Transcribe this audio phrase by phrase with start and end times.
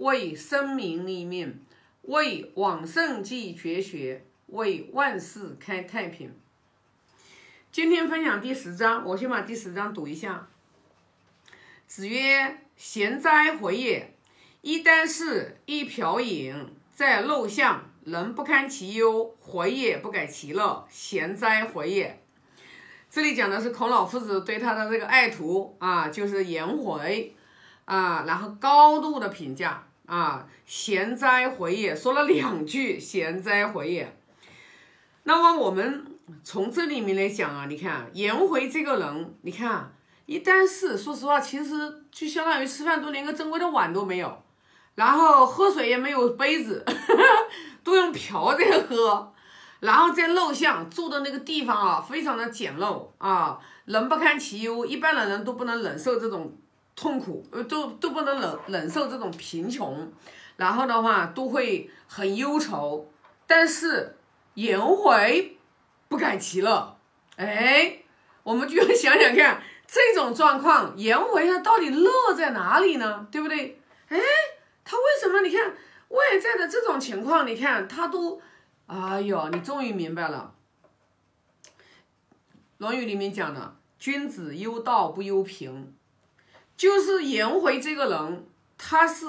[0.00, 1.60] 为生民立命，
[2.02, 6.34] 为往圣继绝学，为万世开太平。
[7.70, 10.48] 今天分享第十章，我先把第十章读一下。
[11.86, 14.14] 子曰：“贤哉，回也！
[14.62, 20.86] 一箪食，一瓢饮，在陋巷，人不堪其忧，回也不改其乐。
[20.88, 22.22] 贤哉，回也！”
[23.10, 27.36] 这里讲的是孔老夫子对他的这个爱徒啊，就是颜回
[27.84, 31.94] 啊，然后高度的评价啊，贤哉，回也！
[31.94, 34.16] 说了两句，贤哉，回也。
[35.22, 36.04] 那么我们
[36.42, 39.94] 从这里面来讲啊，你看颜回这个人，你看。
[40.26, 44.42] 一箪食，说实话，其实就相当于吃饭都连个正规的碗都没有，
[44.94, 46.84] 然后喝水也没有杯子，
[47.82, 49.32] 都用瓢在喝，
[49.80, 56.56] 然后在陋巷住的那个地方啊，非常的简陋啊，人不堪其忧，一般的人都不能忍受这种
[57.00, 60.12] 痛苦，呃，都都不能忍忍受这种贫穷，
[60.56, 63.10] 然后的话都会很忧愁，
[63.46, 64.18] 但是
[64.52, 65.56] 颜回
[66.08, 66.98] 不改其乐，
[67.36, 68.02] 哎，
[68.42, 69.62] 我们就要想想看。
[69.92, 73.26] 这种状况，颜回他到底乐在哪里呢？
[73.32, 73.80] 对不对？
[74.06, 74.20] 哎，
[74.84, 75.40] 他为什么？
[75.40, 75.74] 你看
[76.10, 78.40] 外在的这种情况，你看他都，
[78.86, 80.54] 哎呦，你终于明白了，
[82.76, 85.92] 《论语》里面讲的“君子忧道不忧贫”，
[86.80, 88.46] 就是颜回这个人，
[88.78, 89.26] 他是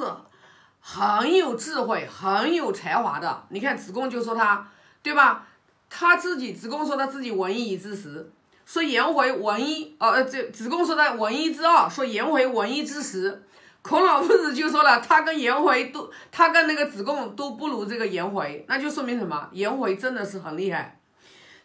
[0.80, 3.44] 很有智慧、很有才华的。
[3.50, 4.66] 你看子贡就说他，
[5.04, 5.46] 对吧？
[5.90, 8.32] 他自己子贡说他自己文艺之时。
[8.66, 13.44] 说颜回文一，呃，这子贡说他文一之二，说颜回文一之十，
[13.82, 19.50] 孔老夫子就说了，他跟颜回都，他跟那个子贡都不如这个颜回，那就说明什么？
[19.52, 21.02] 颜回真的是很厉害。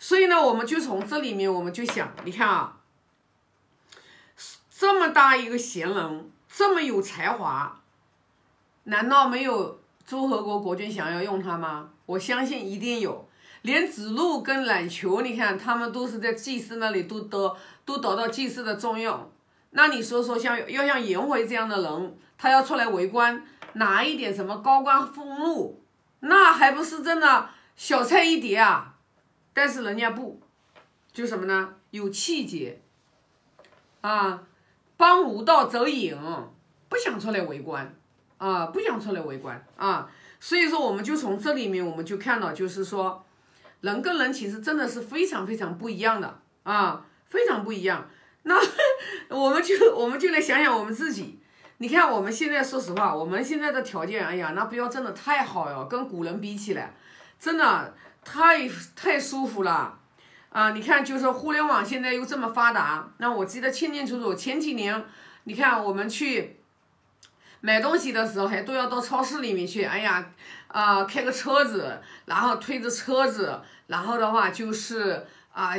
[0.01, 2.77] 所以呢，我们就从这里面，我们就想，你看啊，
[4.79, 7.81] 这么大一个贤人，这么有才华，
[8.85, 11.89] 难道没有诸侯国国君想要用他吗？
[12.05, 13.27] 我相信一定有。
[13.63, 17.57] 连子路跟冉求，你看他们都是在祭祀那里都得
[17.87, 19.33] 都得到祭祀的重用。
[19.71, 25.83] 那你说说，像要像颜回这样的人，他要出来为官，拿一点什么高官俸禄，
[26.21, 28.97] 那还不是真的小菜一碟啊？
[29.55, 30.39] 但是人家不，
[31.15, 31.75] 就什么呢？
[31.91, 32.83] 有气节
[34.03, 34.43] 啊，
[34.97, 36.17] 帮无道则隐，
[36.89, 37.95] 不想出来围观
[38.39, 40.09] 啊，不想出来围观啊。
[40.41, 43.23] 所以说，我们就从这里面，我们就看到，就是说。
[43.83, 48.09] 人跟人其实真的是非常非常不一样的啊，非常不一样。
[48.43, 48.57] 那
[49.29, 51.39] 我们就我们就来想想我们自己。
[51.77, 56.95] 你看我们现在说实话，我们现在的条件，哎呀，那不要真的太好哟，跟古人比起来，
[57.39, 60.01] 真的太太舒服了
[60.57, 60.71] 啊！
[60.71, 65.05] 你看，就是互联网现在又这么发达，那我记得清清楚楚，前几年
[65.45, 66.57] 你看我们去
[67.61, 70.31] 买东西的时候，还都要到超市里面去，哎呀。
[70.69, 75.75] 啊，开个车子，然后推着车子，然后的话就是啊，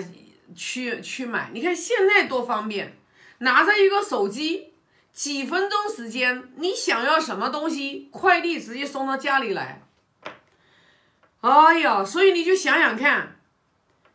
[0.55, 1.49] 去去买。
[1.53, 2.97] 你看现在多方便，
[3.39, 4.73] 拿着一个手机，
[5.11, 9.81] 几分钟时间，你想要什么东西，快递直接送到家里来。
[11.41, 13.36] 哎呀，所以你就想想看，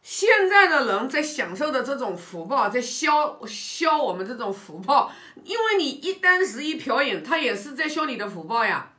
[0.02, 5.12] 现在的人在享受的这种福报，在消消我们这种福报，
[5.44, 8.90] 因为你一箪食一瓢饮，它也是在消你的福报呀。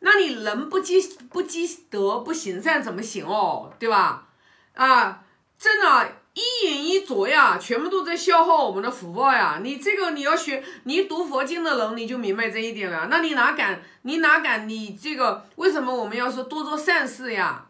[0.00, 1.00] 那你人不积
[1.30, 4.28] 不积德不行善怎么行哦，对吧？
[4.74, 5.22] 啊，
[5.58, 9.60] 真的，一饮一啄呀，全部都在消耗我们的福报呀。
[9.62, 13.08] 你这个你要学，你读佛经的人你就明白这一点了。
[13.10, 13.82] 那你哪敢？
[14.02, 14.66] 你哪敢？
[14.66, 17.66] 你这个为什么我们要说多做善事呀？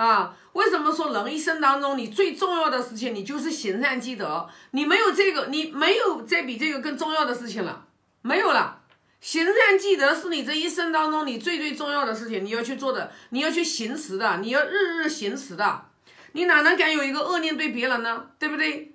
[0.00, 4.48] 啊，为什么说人一生当中你最重要的事情你就是行善积德？
[4.70, 7.84] 你没有这个，你没有再比这个更重要的事情了，
[8.22, 8.80] 没有了。
[9.20, 15.84] 行善积德是你这一生当中你最最重要的事情，你要去做的，你要去行持的，你要日日行持的，
[16.32, 18.30] 你哪能敢有一个恶念对别人呢？
[18.38, 18.94] 对不对？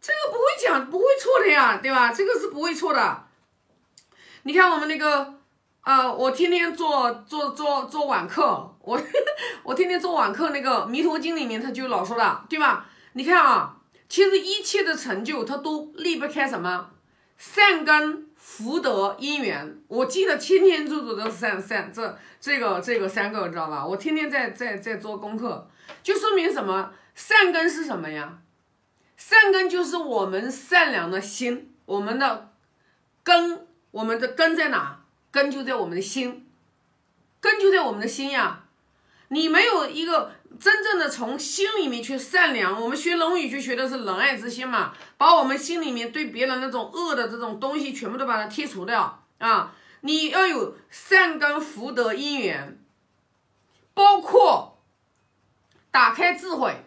[0.00, 2.10] 这个不会讲，不会错的呀，对吧？
[2.10, 3.26] 这个是不会错的。
[4.44, 5.34] 你看我们那个，
[5.82, 9.00] 呃，我天天做做做做晚课，我
[9.64, 12.86] 我天天做晚课，那个《弥陀经》里面他就老说了，对吧？
[13.14, 13.76] 你看啊，
[14.08, 16.90] 其实一切的成就，它都离不开什么
[17.36, 18.26] 善根。
[18.36, 23.86] 福德因缘，我记得天天做做都是三三这这个这个三个，知道吧？
[23.86, 25.68] 我天天在在在做功课，
[26.02, 26.90] 就说明什么？
[27.14, 28.38] 善根是什么呀？
[29.16, 32.48] 善根就是我们善良的心，我们的
[33.22, 34.99] 根，我们的根在哪？
[35.30, 36.46] 根就在我们的心，
[37.40, 38.64] 根就在我们的心呀。
[39.28, 40.32] 你没有一个。
[40.58, 49.72] 真正的从心里面去善良，我们学《论语》就学的是仁爱之心嘛，把我们心里面对别人那种恶的这种东西全部都把它剔除掉啊。
[50.00, 52.78] 你要有善根福德因缘，
[53.94, 54.76] 包括
[55.92, 56.84] 打开智慧。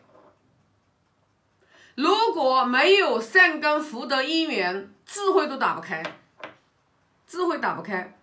[1.96, 6.04] 如果没有善根福德因缘，智慧都打不开，
[7.26, 8.20] 智慧打不开。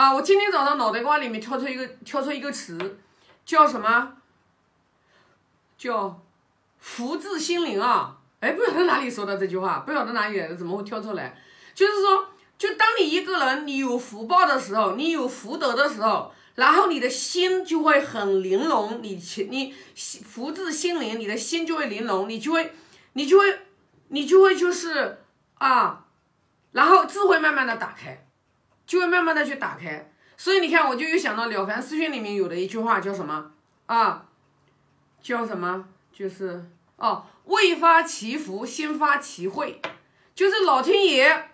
[0.00, 2.98] 啊，我今天早上脑袋瓜里面跳出一个跳出一个词，
[3.44, 4.14] 叫什么？
[5.76, 6.22] 叫
[6.78, 8.16] 福至心灵啊！
[8.40, 11.38] 哎，不晓得哪里说的这句话，不晓得哪里来的，怎么会跳出来？
[11.74, 19.20] 就是说，就当你一个人你有福报的时候，你有福德的时候，然后你的心就会很玲珑，你
[19.50, 22.72] 你福至心灵，你的心就会玲珑，你就会。
[23.12, 23.58] 你就会，
[24.08, 25.18] 你就会就是
[25.58, 26.06] 啊，
[26.72, 28.24] 然后智慧慢慢的打开，
[28.90, 30.10] 就会慢慢的去打开。
[30.36, 33.52] 所以你看，我就又想到《了凡四训》里面有的一句话叫什么
[33.86, 34.26] 啊？
[35.22, 35.88] 叫什么？
[36.12, 39.80] 就是哦，未发其福，先发其慧，
[40.34, 41.50] 就是老天爷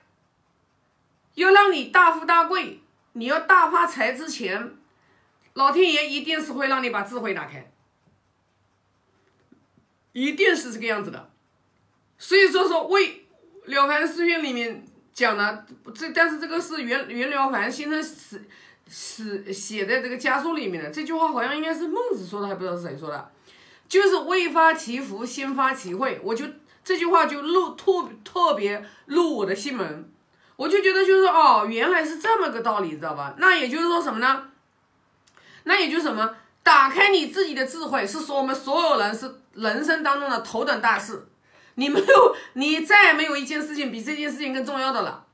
[1.34, 2.80] 要让你大富大贵，
[3.12, 4.74] 你要大发财之前，
[5.52, 7.70] 老天爷一定是会让你把智慧打开，
[10.12, 11.30] 一定是这个样子的。
[12.16, 13.26] 所以说说为
[13.64, 14.86] 了凡四训里面
[15.16, 15.64] 讲的
[15.94, 18.38] 这，但是这个是袁袁了凡先生死
[18.86, 23.30] 死写在这个家书里面的这句话，好像应该是孟子说的，还不知道是谁说的，
[23.88, 26.20] 就是未发其福，先发其慧。
[26.22, 26.44] 我就
[26.84, 30.06] 这句话就入特特别入我的心门，
[30.56, 33.34] 我就觉得就是哦，原来是这么个道理，知道吧？
[33.38, 34.48] 那也就是说什么呢？
[35.64, 36.36] 那也就是什么？
[36.62, 41.26] 打开你自己的智慧，是说我们所有人是人生当中的头等大事。
[41.76, 45.24] 你没有，你再也没有一件事情比这件事情更重要的了，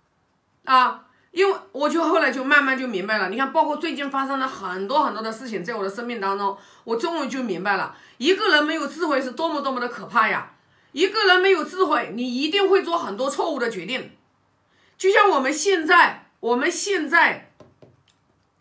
[0.64, 1.06] 啊！
[1.30, 3.30] 因为我就后来就慢慢就明白了。
[3.30, 6.54] 你看，包括最近发生了很多很多的事情，在我的生命当中，
[6.84, 10.50] 我终于就明白了，一个人没有智慧是多么多么的可怕呀！
[10.92, 14.10] 一个人没有智慧，你一定会做很多错误的决定。
[14.98, 17.50] 就像我们现在，我们现在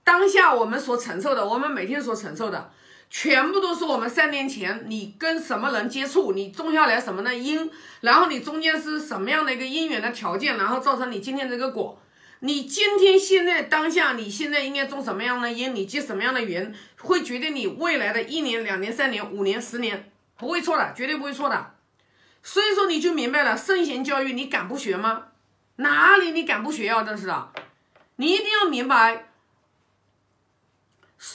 [0.06, 2.72] 当下我们所承受的，我们每天所承受的。
[3.14, 7.70] 全部都是我们三年前你跟什么人接触，你种下来什么的因，
[8.00, 12.02] 然后你中间是什么样的一个因缘的条件，然后造成你今天这个果。
[12.40, 21.76] 你今天现在当下，你现在应该种什么样的因，你结什么样的缘，会决定你未来的一年、两年、三年、五年、十年，不会错的，绝对不会错的。
[22.42, 25.26] 所以说你就明白了，圣贤教育你敢不学吗？
[25.76, 27.04] 哪里你敢不学啊？
[27.04, 27.50] 真是的，
[28.16, 29.31] 你一定要明白。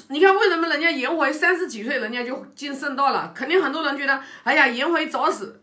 [0.08, 3.32] 你看，为什么人家颜回三十几岁，人家就进圣道了？
[3.34, 5.62] 肯定很多人觉得，哎呀，颜回早死，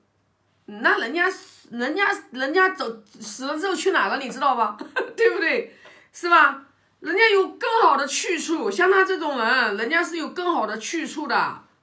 [0.66, 1.30] 那人家，
[1.72, 4.18] 人家，人家走死了之后去哪了？
[4.18, 4.78] 你知道吧？
[5.18, 5.76] 对不对？
[6.14, 6.64] 是吧？
[7.02, 11.36] 人家有更好的去处，像他这种人，人家是有更好的去处的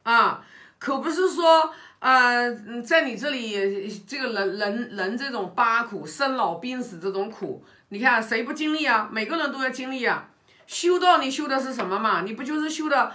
[0.03, 0.43] 啊，
[0.79, 2.51] 可不是说，呃，
[2.83, 9.11] 在你这里，这个人人人这种八苦，生老病死这种苦，你看谁不经历啊？
[9.13, 10.30] 每个人都要经历啊。
[10.71, 12.21] 修道，你修的是什么嘛？
[12.21, 13.13] 你不就是修的，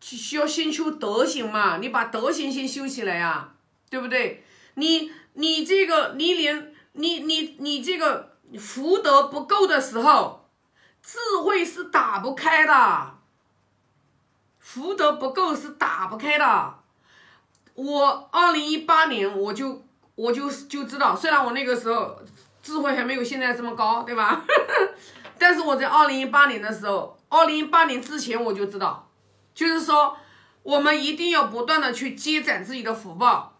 [0.00, 1.76] 需要先修德行嘛？
[1.76, 3.50] 你把德行先修起来呀，
[3.88, 4.44] 对不对？
[4.74, 10.48] 你你这个，你连你你你这个福德不够的时候，
[11.00, 13.14] 智慧是打不开的。
[14.58, 16.74] 福德不够是打不开的。
[17.74, 19.84] 我二零一八年我就
[20.16, 22.20] 我就就知道，虽然我那个时候
[22.60, 24.44] 智慧还没有现在这么高，对吧？
[25.38, 29.08] 但是我在二零一八年的时候，二零一八年之前我就知道，
[29.54, 30.16] 就是说
[30.62, 33.56] 我们一定要不断的去积攒自己的福报，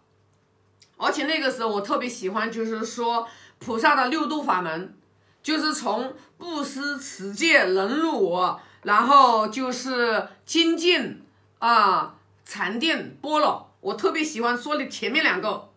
[0.97, 4.95] 而且那个时候我特别喜欢，就是说菩萨的六度法门，
[5.41, 8.37] 就是从布施、持戒、忍辱，
[8.83, 11.21] 然后就是精进
[11.59, 15.69] 啊、禅定、般若，我特别喜欢说的前面两个，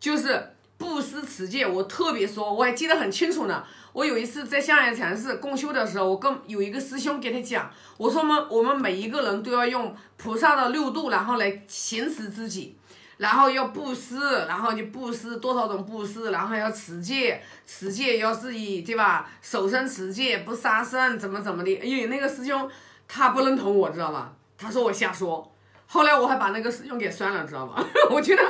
[0.00, 3.64] 就是布施、持戒，我特别说，我还记得很清楚呢。
[3.92, 12.74] 我有一次在象牙禅寺共修的时候，我跟有一个师兄给他讲，我说我们我们每一个人都要用菩萨的六度，然后来行持自己，
[13.18, 19.28] 然后要布施，然后就布施多少种布施，然后要持戒，持戒要自己对吧？
[19.42, 21.70] 守身持戒，不杀生，怎么怎么的？
[21.70, 22.70] 因为那个师兄
[23.06, 24.32] 他不认同我，知道吧？
[24.56, 25.46] 他说我瞎说。
[25.86, 27.84] 后来我还把那个师兄给删了，知道吧？
[28.10, 28.42] 我觉得，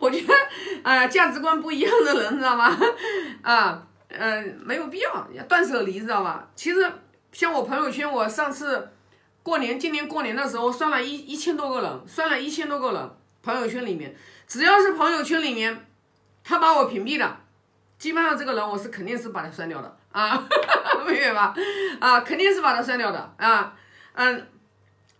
[0.00, 0.34] 我觉得，
[0.82, 2.76] 啊，价值观不一样的人，知道吗？
[3.42, 3.84] 啊。
[4.08, 6.48] 嗯，没有必要要断舍离，知道吧？
[6.54, 6.90] 其实
[7.30, 8.88] 像我朋友圈，我上次
[9.42, 13.10] 过年，今年过年的时候，算了一一千多个人，算了一千多个人，
[13.42, 15.86] 朋友圈里面，只要是朋友圈里面，
[16.42, 17.36] 他把我屏蔽的，
[17.98, 20.42] 基本上这个人我是肯定是把他删掉的啊，
[21.06, 21.54] 明白吧？
[22.00, 23.74] 啊，肯定是把他删掉的啊，
[24.14, 24.46] 嗯，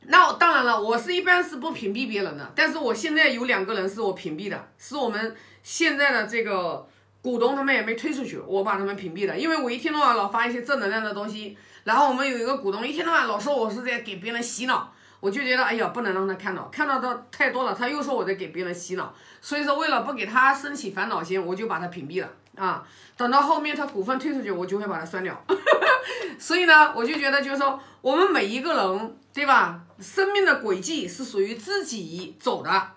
[0.06, 6.88] 那当然了，我是一般是不屏蔽别人的，但是我现在有两个人是我屏蔽的，是我们现在的这个。
[7.28, 11.54] 股东他们也没推出去，我把他们屏蔽了，因为我一天到晚老发一些正能量的东西，
[11.84, 22.82] 然后我们有一个股东一天到晚老说我是在给别人洗脑，我就觉得哎呀不能让他看到，看到的太多了，他又说我在给别人洗脑，所以说为了不给他升起烦恼心，我就把他屏蔽了啊。
[23.18, 25.44] 等到后面他股份退出去，我就会把他删掉。
[26.40, 32.92] 所以呢，我就觉得就是说我们每一个人对吧，生命的轨迹是属于自己走的，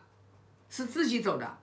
[0.69, 1.57] 是自己走的。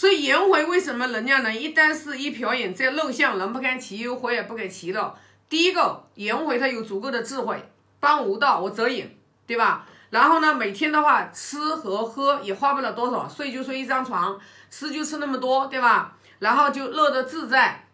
[0.00, 5.14] 所以颜回为什么人家能一旦是一瓢饮，在陋巷人不堪其忧，火也不给其乐。
[5.46, 7.62] 第一个，颜回他有足够的智慧，
[8.00, 9.14] 帮无道我则隐，
[9.46, 9.86] 对吧？
[10.08, 14.40] 然后呢，每天的话吃和喝也花不了多少，睡就睡一张床，
[14.70, 16.16] 吃就吃那么多，对吧？
[16.38, 17.86] 然后就乐得自在，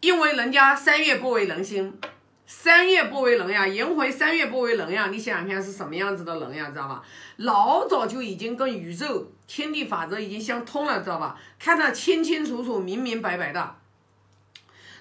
[0.00, 1.98] 因为人家三月不为人心。
[2.46, 7.02] 三月不为人呀，颜回三月不为人呀，你想想看是什么样子的人呀，知道吧？
[7.36, 11.38] 老早就已经跟宇宙天地法则已经相通了，知道吧？
[11.58, 13.76] 看得清清楚楚、明明白白的。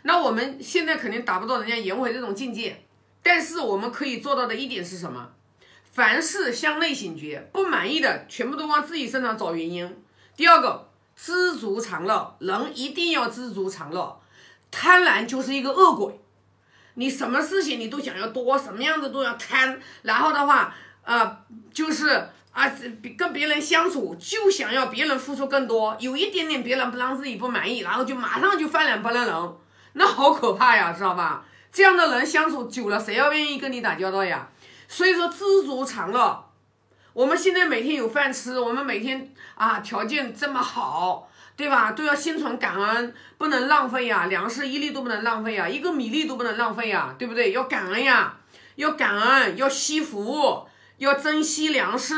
[0.04, 2.84] 那我们现在肯定达不到人家颜回这种境界，
[3.22, 5.30] 但是我们可以做到的一点是什么？
[5.92, 10.04] 凡事向内醒觉，不满意的全部都往自己身上找原因。
[10.38, 14.22] 第二个，知足常乐，人一定要知足常乐，
[14.72, 16.21] 贪婪就是一个恶鬼。
[17.02, 20.72] 你什么事情你都想要多，什么样子都要贪，然后的话，
[21.04, 21.36] 呃，
[21.74, 22.10] 就是
[22.52, 22.72] 啊，
[23.18, 29.54] 跟别人相处就想要别人付出更多，有一点点别人不让自己不满意，然后就马上就翻脸不认人，
[29.94, 31.44] 那好可怕呀，知道吧？
[31.72, 34.48] 这样的人相处久了，谁要愿意跟你打交道呀？
[34.88, 36.46] 所以说知足常乐，
[37.14, 41.31] 我们现在每天有饭吃，我们每天啊条件这么好。
[41.62, 41.92] 对吧？
[41.92, 47.52] 都要心存感恩，不能浪费呀，粮食一粒都不能浪费呀，一个米粒都不能浪费呀，对不对？
[47.52, 48.36] 要感恩呀，
[48.78, 52.16] 要感恩，要惜福，要珍惜粮食，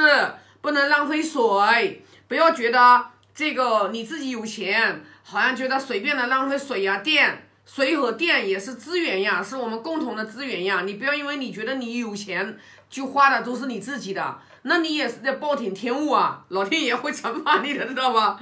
[0.62, 2.06] 不能浪费水。
[2.30, 10.84] 不要觉得这个你自己有钱，好像觉得随便的浪费水呀，电，水和电也是资源呀，是我们共同的资源呀。
[10.86, 12.58] 你不要因为你觉得你有钱，
[12.90, 18.40] 就花的都是你自己的，那你也是在暴殄天物啊，老天爷会惩罚你的，知道吧？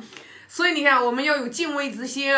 [0.53, 2.29] 所以你看，我们要有敬畏之心，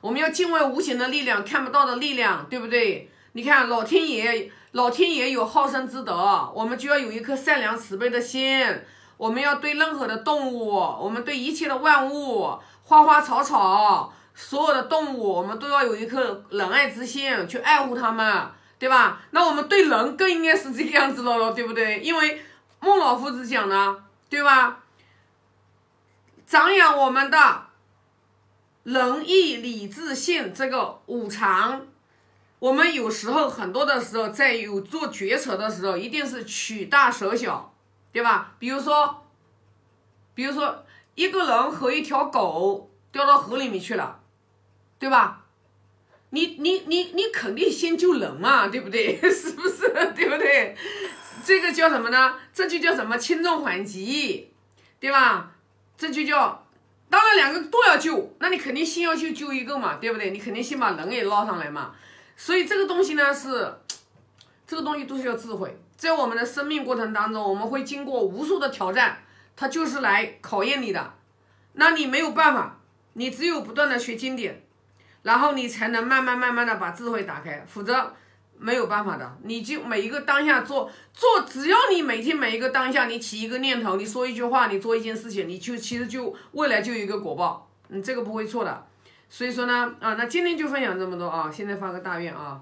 [0.00, 3.10] 我们要敬畏无形的力量，看不到的力量，对不对？
[3.32, 8.64] 你看老天爷，老天爷有好生之德，我们就要有一颗善良慈悲的心。
[9.16, 18.46] 我们要对任何的动物，我们对一切的万物、花花草草，所有的动物，我们都要有一颗仁爱之心，去爱护它们，
[18.78, 19.20] 对吧？
[19.32, 21.98] 那我们对人更应该是这个样子了，对不对？
[21.98, 22.40] 因为
[22.78, 23.96] 孟老夫子讲的，
[24.28, 24.78] 对吧？
[26.50, 27.66] 长养我们的
[28.82, 31.86] 仁义礼智信这个五常，
[32.58, 37.72] 我们有时候很多的时候在有做决策的时候，一定是取大舍小，
[38.10, 38.56] 对吧？
[38.58, 39.28] 比如说，
[40.34, 44.18] 比如说一个人和一条狗掉到河里面去了，
[44.98, 45.44] 对吧？
[46.30, 49.16] 你你你你肯定先救人嘛，对不对？
[49.30, 49.88] 是不是？
[50.16, 50.76] 对不对？
[51.44, 52.34] 这个叫什么呢？
[52.52, 54.52] 这就叫什么轻重缓急，
[54.98, 55.52] 对吧？
[56.00, 56.66] 这就叫，
[57.10, 60.30] 当然两个都要救，那你肯定先要去救一个嘛，对不对？
[60.30, 61.94] 你肯定先把人给捞上来嘛。
[62.38, 63.70] 所以这个东西呢是，
[64.66, 65.78] 这个东西都是要智慧。
[65.98, 69.18] 在我们的生命过程当中，我们会经过无数的挑战，
[69.54, 71.12] 它就是来考验你的。
[71.74, 72.78] 那你没有办法，
[73.12, 74.64] 你只有不断的学经典，
[75.22, 78.14] 然后你才能慢慢慢慢的把智慧打开，否则。
[78.60, 88.86] 没有办法的，你就每一个当下做做，只要你每天每一个当下，你起一个念头，你说一句话，你做一件事情，你就其实就未来就有一个果报，你这个不会错的。
[89.30, 92.60] 所以说呢，啊，那今天就分享这么多啊，现在发个大愿啊，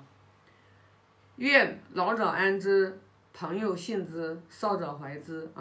[1.36, 3.00] 愿老者安之，
[3.32, 5.56] 朋友信之，少者怀之啊。